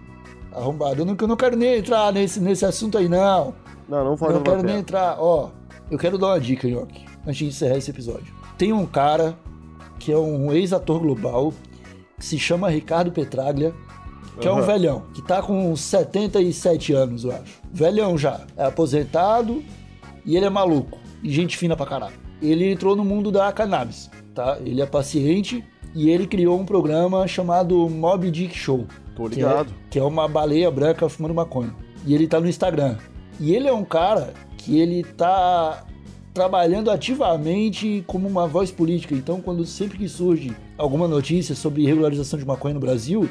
arrombado. 0.53 1.01
Eu 1.01 1.05
não, 1.05 1.15
eu 1.19 1.27
não 1.27 1.35
quero 1.35 1.55
nem 1.55 1.77
entrar 1.77 2.11
nesse, 2.11 2.39
nesse 2.39 2.65
assunto 2.65 2.97
aí, 2.97 3.07
não. 3.07 3.53
Não, 3.87 4.03
não 4.03 4.17
fala 4.17 4.33
Não 4.33 4.41
quero 4.41 4.63
nem 4.63 4.77
entrar. 4.79 5.17
Ó, 5.19 5.49
eu 5.91 5.97
quero 5.97 6.17
dar 6.17 6.27
uma 6.27 6.39
dica, 6.39 6.67
Nhoque, 6.67 7.05
antes 7.27 7.37
de 7.37 7.45
encerrar 7.45 7.77
esse 7.77 7.91
episódio. 7.91 8.33
Tem 8.57 8.71
um 8.73 8.85
cara 8.85 9.37
que 9.99 10.11
é 10.11 10.17
um 10.17 10.51
ex-ator 10.51 10.99
global 10.99 11.53
que 12.17 12.25
se 12.25 12.39
chama 12.39 12.69
Ricardo 12.69 13.11
Petraglia, 13.11 13.73
que 14.39 14.47
é 14.47 14.51
um 14.51 14.61
velhão, 14.61 15.03
que 15.13 15.21
tá 15.21 15.41
com 15.41 15.75
77 15.75 16.93
anos, 16.93 17.23
eu 17.25 17.31
acho. 17.31 17.59
Velhão 17.71 18.17
já. 18.17 18.41
É 18.55 18.65
aposentado 18.65 19.63
e 20.25 20.35
ele 20.35 20.45
é 20.45 20.49
maluco. 20.49 20.97
E 21.21 21.31
gente 21.31 21.57
fina 21.57 21.75
pra 21.75 21.85
caralho. 21.85 22.15
Ele 22.41 22.71
entrou 22.71 22.95
no 22.95 23.03
mundo 23.05 23.31
da 23.31 23.51
cannabis, 23.51 24.09
tá? 24.33 24.57
Ele 24.65 24.81
é 24.81 24.85
paciente 24.85 25.63
e 25.93 26.09
ele 26.09 26.25
criou 26.25 26.59
um 26.59 26.65
programa 26.65 27.27
chamado 27.27 27.87
Mob 27.89 28.31
Dick 28.31 28.57
Show. 28.57 28.87
Tô 29.15 29.25
que 29.29 29.35
ligado. 29.35 29.69
é- 29.71 29.89
que 29.91 29.99
é 29.99 30.03
uma 30.03 30.27
baleia 30.27 30.71
branca 30.71 31.07
fumando 31.09 31.35
maconha. 31.35 31.75
E 32.05 32.15
ele 32.15 32.25
tá 32.27 32.39
no 32.39 32.47
Instagram. 32.47 32.97
E 33.39 33.53
ele 33.53 33.67
é 33.67 33.73
um 33.73 33.83
cara 33.83 34.33
que 34.63 34.79
ele 34.79 35.03
tá 35.03 35.85
trabalhando 36.33 36.89
ativamente 36.89 38.03
como 38.07 38.27
uma 38.27 38.47
voz 38.47 38.71
política. 38.71 39.13
Então, 39.13 39.41
quando 39.41 39.65
sempre 39.65 39.97
que 39.97 40.07
surge 40.07 40.55
alguma 40.77 41.07
notícia 41.07 41.55
sobre 41.55 41.85
regularização 41.85 42.39
de 42.39 42.45
maconha 42.45 42.73
no 42.73 42.79
Brasil, 42.79 43.29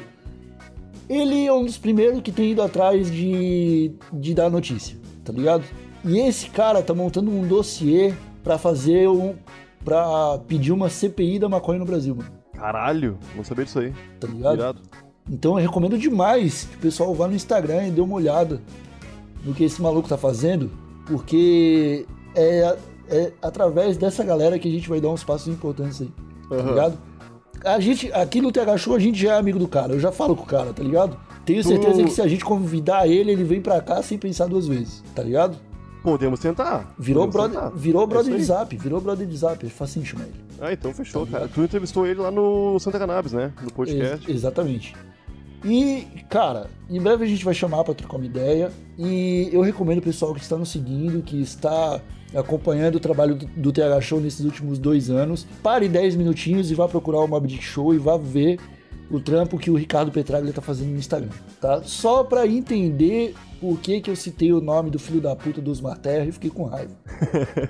ele 1.09 1.45
é 1.45 1.53
um 1.53 1.65
dos 1.65 1.77
primeiros 1.77 2.21
que 2.21 2.31
tem 2.31 2.51
ido 2.51 2.61
atrás 2.61 3.11
de, 3.11 3.91
de 4.13 4.33
dar 4.33 4.49
notícia, 4.49 4.97
tá 5.23 5.33
ligado? 5.33 5.63
E 6.05 6.19
esse 6.19 6.49
cara 6.49 6.81
tá 6.81 6.93
montando 6.93 7.31
um 7.31 7.47
dossiê 7.47 8.13
pra 8.43 8.57
fazer 8.57 9.07
um. 9.07 9.35
pra 9.83 10.39
pedir 10.47 10.71
uma 10.71 10.89
CPI 10.89 11.39
da 11.39 11.49
maconha 11.49 11.79
no 11.79 11.85
Brasil, 11.85 12.15
mano. 12.15 12.31
Caralho, 12.53 13.17
não 13.35 13.43
sabia 13.43 13.65
disso 13.65 13.79
aí. 13.79 13.93
Tá 14.19 14.27
ligado? 14.27 14.55
Irado. 14.55 14.81
Então 15.29 15.57
eu 15.57 15.63
recomendo 15.63 15.97
demais 15.97 16.65
que 16.65 16.75
o 16.75 16.79
pessoal 16.79 17.13
vá 17.13 17.27
no 17.27 17.35
Instagram 17.35 17.87
e 17.87 17.91
dê 17.91 18.01
uma 18.01 18.15
olhada 18.15 18.61
no 19.43 19.53
que 19.53 19.63
esse 19.63 19.81
maluco 19.81 20.07
tá 20.07 20.17
fazendo, 20.17 20.71
porque 21.11 22.05
é, 22.35 22.77
é 23.09 23.31
através 23.41 23.97
dessa 23.97 24.23
galera 24.23 24.57
que 24.57 24.67
a 24.67 24.71
gente 24.71 24.87
vai 24.89 24.99
dar 25.01 25.09
uns 25.09 25.23
passos 25.23 25.47
importantes 25.47 26.01
aí, 26.01 26.09
tá 26.49 26.55
Aham. 26.55 26.69
ligado? 26.69 26.97
A 27.63 27.79
gente, 27.79 28.11
aqui 28.13 28.41
no 28.41 28.51
TH 28.51 28.77
Show, 28.77 28.95
a 28.95 28.99
gente 28.99 29.19
já 29.21 29.33
é 29.35 29.37
amigo 29.37 29.59
do 29.59 29.67
cara, 29.67 29.93
eu 29.93 29.99
já 29.99 30.11
falo 30.11 30.35
com 30.35 30.43
o 30.43 30.47
cara, 30.47 30.73
tá 30.73 30.81
ligado? 30.81 31.15
Tenho 31.45 31.61
Tu- 31.61 31.67
certeza 31.69 32.03
que 32.03 32.09
se 32.11 32.21
a 32.21 32.27
gente 32.27 32.43
convidar 32.43 33.07
ele, 33.07 33.31
ele 33.31 33.43
vem 33.43 33.61
pra 33.61 33.79
cá 33.81 34.01
sem 34.01 34.17
pensar 34.17 34.47
duas 34.47 34.67
vezes, 34.67 35.03
tá 35.13 35.21
ligado? 35.21 35.57
Podemos 36.03 36.39
tentar. 36.39 36.91
Virou 36.97 37.27
Podemos 37.27 37.51
brother, 37.51 37.69
tentar. 37.69 37.79
virou 37.79 38.03
É 38.03 38.07
brother 38.07 38.33
de 38.35 38.41
isso 38.41 38.51
aí. 38.51 38.57
zap, 38.59 38.75
virou 38.77 38.99
brother 39.01 39.27
de 39.27 39.37
zap, 39.37 39.63
é 39.63 39.69
facinho 39.69 40.03
chamar 40.05 40.23
ele. 40.23 40.33
Ah, 40.59 40.73
então 40.73 40.91
fechou, 40.93 41.25
Tá 41.27 41.31
cara. 41.39 41.47
Tu 41.47 41.61
entrevistou 41.61 42.07
ele 42.07 42.19
lá 42.19 42.31
no 42.31 42.79
Santa 42.79 42.97
Cannabis, 42.97 43.33
né? 43.33 43.51
No 43.61 43.71
podcast. 43.71 44.25
Ex- 44.27 44.37
exatamente. 44.37 44.95
E, 45.63 46.07
cara, 46.29 46.69
em 46.89 46.99
breve 46.99 47.25
a 47.25 47.27
gente 47.27 47.45
vai 47.45 47.53
chamar 47.53 47.83
pra 47.83 47.93
trocar 47.93 48.17
uma 48.17 48.25
ideia. 48.25 48.71
E 48.97 49.49
eu 49.51 49.61
recomendo 49.61 49.99
o 49.99 50.01
pessoal 50.01 50.33
que 50.33 50.41
está 50.41 50.57
nos 50.57 50.69
seguindo, 50.69 51.21
que 51.21 51.41
está 51.41 52.01
acompanhando 52.33 52.95
o 52.95 52.99
trabalho 52.99 53.35
do, 53.35 53.45
do 53.45 53.71
TH 53.71 54.01
Show 54.01 54.19
nesses 54.19 54.45
últimos 54.45 54.79
dois 54.79 55.09
anos. 55.09 55.45
Pare 55.61 55.87
10 55.87 56.15
minutinhos 56.15 56.71
e 56.71 56.75
vá 56.75 56.87
procurar 56.87 57.19
o 57.19 57.27
Mob 57.27 57.49
Show 57.61 57.93
e 57.93 57.97
vá 57.97 58.17
ver 58.17 58.59
o 59.11 59.19
trampo 59.19 59.57
que 59.57 59.69
o 59.69 59.75
Ricardo 59.75 60.11
Petraglia 60.11 60.53
tá 60.53 60.61
fazendo 60.61 60.89
no 60.91 60.97
Instagram, 60.97 61.29
tá? 61.59 61.81
Só 61.83 62.23
pra 62.23 62.47
entender 62.47 63.35
por 63.59 63.77
que 63.79 64.01
que 64.01 64.09
eu 64.09 64.15
citei 64.15 64.51
o 64.51 64.59
nome 64.61 64.89
do 64.89 64.97
filho 64.97 65.21
da 65.21 65.35
puta 65.35 65.61
dos 65.61 65.79
Marterra 65.81 66.25
e 66.25 66.31
fiquei 66.31 66.49
com 66.49 66.63
raiva. 66.63 66.91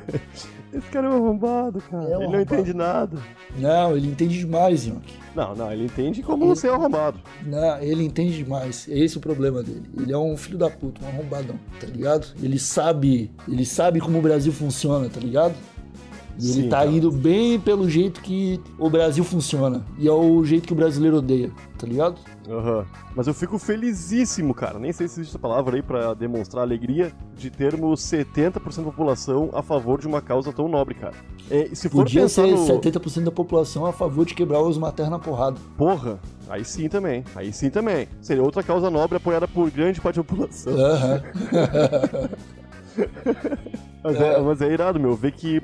Esse 0.73 0.87
cara 0.89 1.07
é 1.07 1.09
um 1.09 1.15
arrombado, 1.17 1.81
cara. 1.81 2.05
É 2.05 2.17
um 2.17 2.21
ele 2.21 2.27
não 2.27 2.35
arrombado. 2.35 2.53
entende 2.55 2.73
nada. 2.73 3.17
Não, 3.57 3.97
ele 3.97 4.07
entende 4.07 4.39
demais, 4.39 4.85
Yonk. 4.85 5.13
Não, 5.35 5.53
não, 5.53 5.71
ele 5.71 5.83
entende 5.85 6.23
como 6.23 6.45
Ele- 6.45 6.55
você 6.55 6.67
é 6.67 6.69
arrombado. 6.69 7.19
Não, 7.45 7.77
ele 7.81 8.03
entende 8.05 8.37
demais. 8.37 8.87
É 8.89 8.97
esse 8.97 9.17
o 9.17 9.21
problema 9.21 9.61
dele. 9.61 9.83
Ele 9.99 10.13
é 10.13 10.17
um 10.17 10.37
filho 10.37 10.57
da 10.57 10.69
puta, 10.69 11.03
um 11.03 11.09
arrombadão, 11.09 11.59
tá 11.79 11.87
ligado? 11.87 12.27
Ele 12.41 12.57
sabe, 12.57 13.29
ele 13.49 13.65
sabe 13.65 13.99
como 13.99 14.17
o 14.17 14.21
Brasil 14.21 14.53
funciona, 14.53 15.09
tá 15.09 15.19
ligado? 15.19 15.53
E 16.39 16.51
ele 16.51 16.63
Sim, 16.63 16.69
tá 16.69 16.77
cara. 16.79 16.89
indo 16.91 17.11
bem 17.11 17.59
pelo 17.59 17.89
jeito 17.89 18.21
que 18.21 18.59
o 18.77 18.89
Brasil 18.89 19.23
funciona. 19.23 19.85
E 19.97 20.07
é 20.07 20.11
o 20.11 20.43
jeito 20.43 20.67
que 20.67 20.73
o 20.73 20.75
brasileiro 20.75 21.17
odeia, 21.17 21.51
tá 21.77 21.85
ligado? 21.85 22.19
Aham. 22.49 22.85
Mas 23.15 23.27
eu 23.27 23.33
fico 23.33 23.57
felizíssimo, 23.59 24.53
cara. 24.53 24.79
Nem 24.79 24.91
sei 24.91 25.07
se 25.07 25.19
existe 25.19 25.31
essa 25.31 25.39
palavra 25.39 25.75
aí 25.75 25.81
pra 25.81 26.13
demonstrar 26.13 26.63
alegria 26.63 27.11
de 27.35 27.49
termos 27.49 28.01
70% 28.01 28.53
da 28.77 28.83
população 28.83 29.49
a 29.53 29.61
favor 29.61 29.99
de 29.99 30.07
uma 30.07 30.21
causa 30.21 30.51
tão 30.53 30.67
nobre, 30.67 30.95
cara. 30.95 31.13
É, 31.49 31.69
se 31.73 31.89
for 31.89 32.03
Podia 32.03 32.27
ser 32.29 32.47
no... 32.47 32.57
70% 32.57 33.23
da 33.25 33.31
população 33.31 33.85
a 33.85 33.91
favor 33.91 34.25
de 34.25 34.33
quebrar 34.33 34.61
os 34.61 34.77
maternos 34.77 35.11
na 35.11 35.19
porrada. 35.19 35.57
Porra, 35.77 36.19
aí 36.49 36.63
sim 36.63 36.87
também. 36.87 37.23
Aí 37.35 37.51
sim 37.51 37.69
também. 37.69 38.07
Seria 38.21 38.41
outra 38.43 38.63
causa 38.63 38.89
nobre 38.89 39.17
apoiada 39.17 39.47
por 39.47 39.69
grande 39.69 39.99
parte 39.99 40.15
da 40.15 40.23
população. 40.23 40.73
Aham. 40.73 41.21
Mas 44.03 44.19
é, 44.19 44.41
mas 44.41 44.61
é 44.61 44.73
irado, 44.73 44.99
meu, 44.99 45.15
ver 45.15 45.31
que 45.31 45.61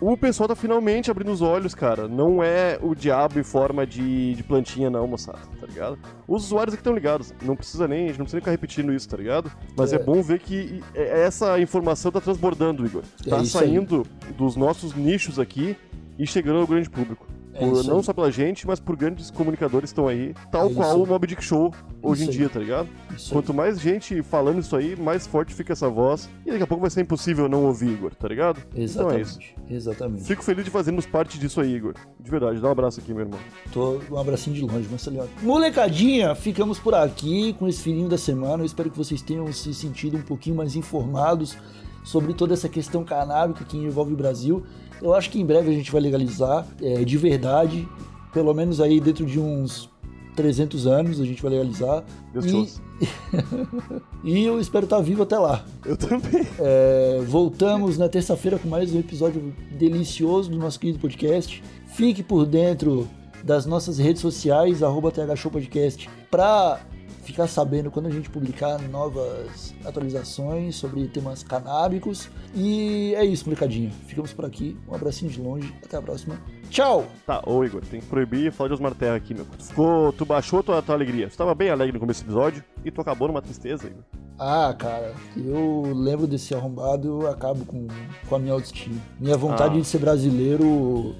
o 0.00 0.16
pessoal 0.16 0.48
tá 0.48 0.54
finalmente 0.54 1.10
abrindo 1.10 1.32
os 1.32 1.42
olhos, 1.42 1.74
cara. 1.74 2.06
Não 2.06 2.42
é 2.42 2.78
o 2.82 2.94
diabo 2.94 3.38
em 3.38 3.42
forma 3.42 3.86
de, 3.86 4.34
de 4.34 4.42
plantinha, 4.42 4.88
não, 4.88 5.06
moçada, 5.06 5.40
tá 5.60 5.66
ligado? 5.66 5.98
Os 6.26 6.44
usuários 6.44 6.74
aqui 6.74 6.80
estão 6.80 6.94
ligados. 6.94 7.34
Não 7.42 7.56
precisa 7.56 7.88
nem, 7.88 8.04
a 8.04 8.08
gente 8.08 8.18
não 8.18 8.24
precisa 8.24 8.36
nem 8.36 8.40
ficar 8.42 8.50
repetindo 8.52 8.92
isso, 8.92 9.08
tá 9.08 9.16
ligado? 9.16 9.50
Mas 9.76 9.92
é, 9.92 9.96
É. 9.96 9.98
bom 9.98 10.22
ver 10.22 10.38
que 10.38 10.82
é- 10.94 11.22
essa 11.22 11.58
informação 11.60 12.12
tá 12.12 12.20
transbordando, 12.20 12.86
Igor. 12.86 13.02
É 13.26 13.30
Tá 13.30 13.38
aí. 13.38 13.46
saindo 13.46 14.04
dos 14.36 14.54
nossos 14.56 14.94
nichos 14.94 15.38
aqui 15.38 15.76
e 16.18 16.26
chegando 16.26 16.60
ao 16.60 16.66
grande 16.66 16.88
público. 16.88 17.26
É 17.58 17.68
Por- 17.68 17.84
não 17.84 18.02
só 18.02 18.12
pela 18.12 18.30
gente, 18.30 18.66
mas 18.66 18.78
por 18.78 18.96
grandes 18.96 19.30
comunicadores 19.30 19.90
que 19.90 19.92
estão 19.92 20.06
aí, 20.06 20.32
tal 20.50 20.70
É 20.70 20.74
qual 20.74 21.02
o 21.02 21.06
Mob 21.06 21.26
Dick 21.26 21.42
Show 21.44 21.72
hoje 22.00 22.24
em 22.24 22.30
dia, 22.30 22.48
tá 22.48 22.60
ligado? 22.60 22.88
Quanto 23.30 23.52
mais 23.52 23.80
gente 23.80 24.22
falando 24.22 24.60
isso 24.60 24.76
aí, 24.76 24.94
mais 24.94 25.26
forte 25.26 25.52
fica 25.54 25.72
essa 25.72 25.88
voz. 25.88 26.28
E 26.46 26.50
daqui 26.52 26.62
a 26.62 26.66
pouco 26.66 26.82
vai 26.82 26.90
ser 26.90 27.00
impossível 27.00 27.48
não 27.48 27.64
ouvir, 27.64 27.90
Igor, 27.90 28.14
tá 28.14 28.28
ligado? 28.28 28.60
Então 28.74 29.10
é. 29.10 29.20
Exatamente. 29.20 29.56
Exatamente. 29.68 30.24
Fico 30.24 30.42
feliz 30.44 30.64
de 30.64 30.70
fazermos 30.70 31.04
parte 31.04 31.38
disso 31.38 31.60
aí, 31.60 31.74
Igor. 31.74 31.94
De 32.20 32.30
verdade, 32.30 32.60
dá 32.60 32.68
um 32.68 32.72
abraço 32.72 33.00
aqui, 33.00 33.12
meu 33.12 33.24
irmão. 33.24 33.40
Tô 33.72 34.00
um 34.10 34.18
abracinho 34.18 34.54
de 34.54 34.62
longe, 34.62 34.88
mas 34.90 35.04
tá. 35.04 35.10
Molecadinha, 35.42 36.34
ficamos 36.34 36.78
por 36.78 36.94
aqui 36.94 37.54
com 37.54 37.66
esse 37.66 37.82
fininho 37.82 38.08
da 38.08 38.18
semana. 38.18 38.62
Eu 38.62 38.66
espero 38.66 38.90
que 38.90 38.96
vocês 38.96 39.20
tenham 39.20 39.52
se 39.52 39.74
sentido 39.74 40.16
um 40.16 40.22
pouquinho 40.22 40.56
mais 40.56 40.76
informados 40.76 41.56
sobre 42.04 42.34
toda 42.34 42.54
essa 42.54 42.68
questão 42.68 43.04
canábica 43.04 43.64
que 43.64 43.76
envolve 43.76 44.12
o 44.14 44.16
Brasil. 44.16 44.62
Eu 45.00 45.14
acho 45.14 45.30
que 45.30 45.40
em 45.40 45.46
breve 45.46 45.70
a 45.70 45.72
gente 45.72 45.90
vai 45.90 46.00
legalizar 46.00 46.66
é, 46.82 47.04
de 47.04 47.16
verdade, 47.16 47.88
pelo 48.32 48.52
menos 48.52 48.80
aí 48.80 49.00
dentro 49.00 49.24
de 49.24 49.38
uns 49.38 49.90
300 50.38 50.86
anos 50.86 51.20
a 51.20 51.24
gente 51.24 51.42
vai 51.42 51.50
legalizar. 51.50 52.04
Deus 52.32 52.46
E-. 52.46 53.08
E 54.24 54.44
eu 54.44 54.60
espero 54.60 54.84
estar 54.84 55.00
vivo 55.00 55.22
até 55.22 55.38
lá. 55.38 55.64
Eu 55.84 55.96
também. 55.96 56.46
É, 56.58 57.22
voltamos 57.26 57.96
na 57.96 58.08
terça-feira 58.08 58.58
com 58.58 58.68
mais 58.68 58.92
um 58.92 58.98
episódio 58.98 59.54
delicioso 59.70 60.50
do 60.50 60.58
nosso 60.58 60.78
querido 60.78 60.98
podcast. 60.98 61.62
Fique 61.94 62.22
por 62.22 62.44
dentro 62.44 63.08
das 63.42 63.66
nossas 63.66 63.98
redes 63.98 64.20
sociais, 64.20 64.82
arroba 64.82 65.12
Podcast, 65.50 66.10
para 66.30 66.80
ficar 67.28 67.46
sabendo 67.46 67.90
quando 67.90 68.06
a 68.06 68.10
gente 68.10 68.30
publicar 68.30 68.78
novas 68.88 69.74
atualizações 69.84 70.76
sobre 70.76 71.06
temas 71.08 71.42
canábicos. 71.42 72.28
E 72.54 73.14
é 73.14 73.24
isso, 73.24 73.44
molecadinha. 73.44 73.90
Ficamos 74.06 74.32
por 74.32 74.44
aqui. 74.46 74.76
Um 74.88 74.94
abracinho 74.94 75.30
de 75.30 75.40
longe. 75.40 75.72
Até 75.84 75.96
a 75.98 76.02
próxima. 76.02 76.40
Tchau! 76.70 77.06
Tá, 77.26 77.42
ô 77.46 77.62
Igor, 77.64 77.82
tem 77.82 78.00
que 78.00 78.06
proibir 78.06 78.50
falar 78.52 78.68
de 78.68 78.74
Osmar 78.74 78.94
Terra 78.94 79.16
aqui, 79.16 79.34
meu. 79.34 79.46
Ficou, 79.58 80.12
tu 80.12 80.24
baixou 80.24 80.62
tua, 80.62 80.80
tua 80.82 80.94
alegria. 80.94 81.28
Tu 81.28 81.36
tava 81.36 81.54
bem 81.54 81.68
alegre 81.70 81.92
no 81.92 82.00
começo 82.00 82.22
do 82.24 82.26
episódio 82.28 82.64
e 82.84 82.90
tu 82.90 83.00
acabou 83.00 83.28
numa 83.28 83.42
tristeza, 83.42 83.86
Igor. 83.86 84.02
Ah, 84.38 84.74
cara, 84.78 85.14
eu 85.36 85.92
lembro 85.94 86.26
desse 86.26 86.54
arrombado, 86.54 87.08
eu 87.22 87.28
acabo 87.30 87.64
com, 87.64 87.88
com 88.28 88.34
a 88.36 88.38
minha 88.38 88.52
autoestima. 88.54 88.96
Minha 89.20 89.36
vontade 89.36 89.76
Ah. 89.76 89.80
de 89.80 89.86
ser 89.86 89.98
brasileiro 89.98 91.14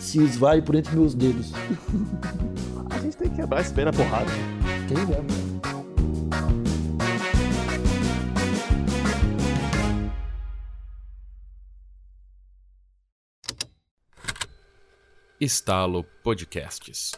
se 0.00 0.18
esvai 0.22 0.60
por 0.60 0.74
entre 0.74 0.94
meus 0.96 1.14
dedos. 1.14 1.52
A 2.90 2.98
gente 2.98 3.16
tem 3.16 3.28
que 3.30 3.36
quebrar 3.36 3.60
esse 3.60 3.72
pé 3.72 3.84
na 3.84 3.92
porrada. 3.92 4.30
Mesmo. 4.90 5.48
Estalo 15.40 16.04
Podcasts. 16.24 17.12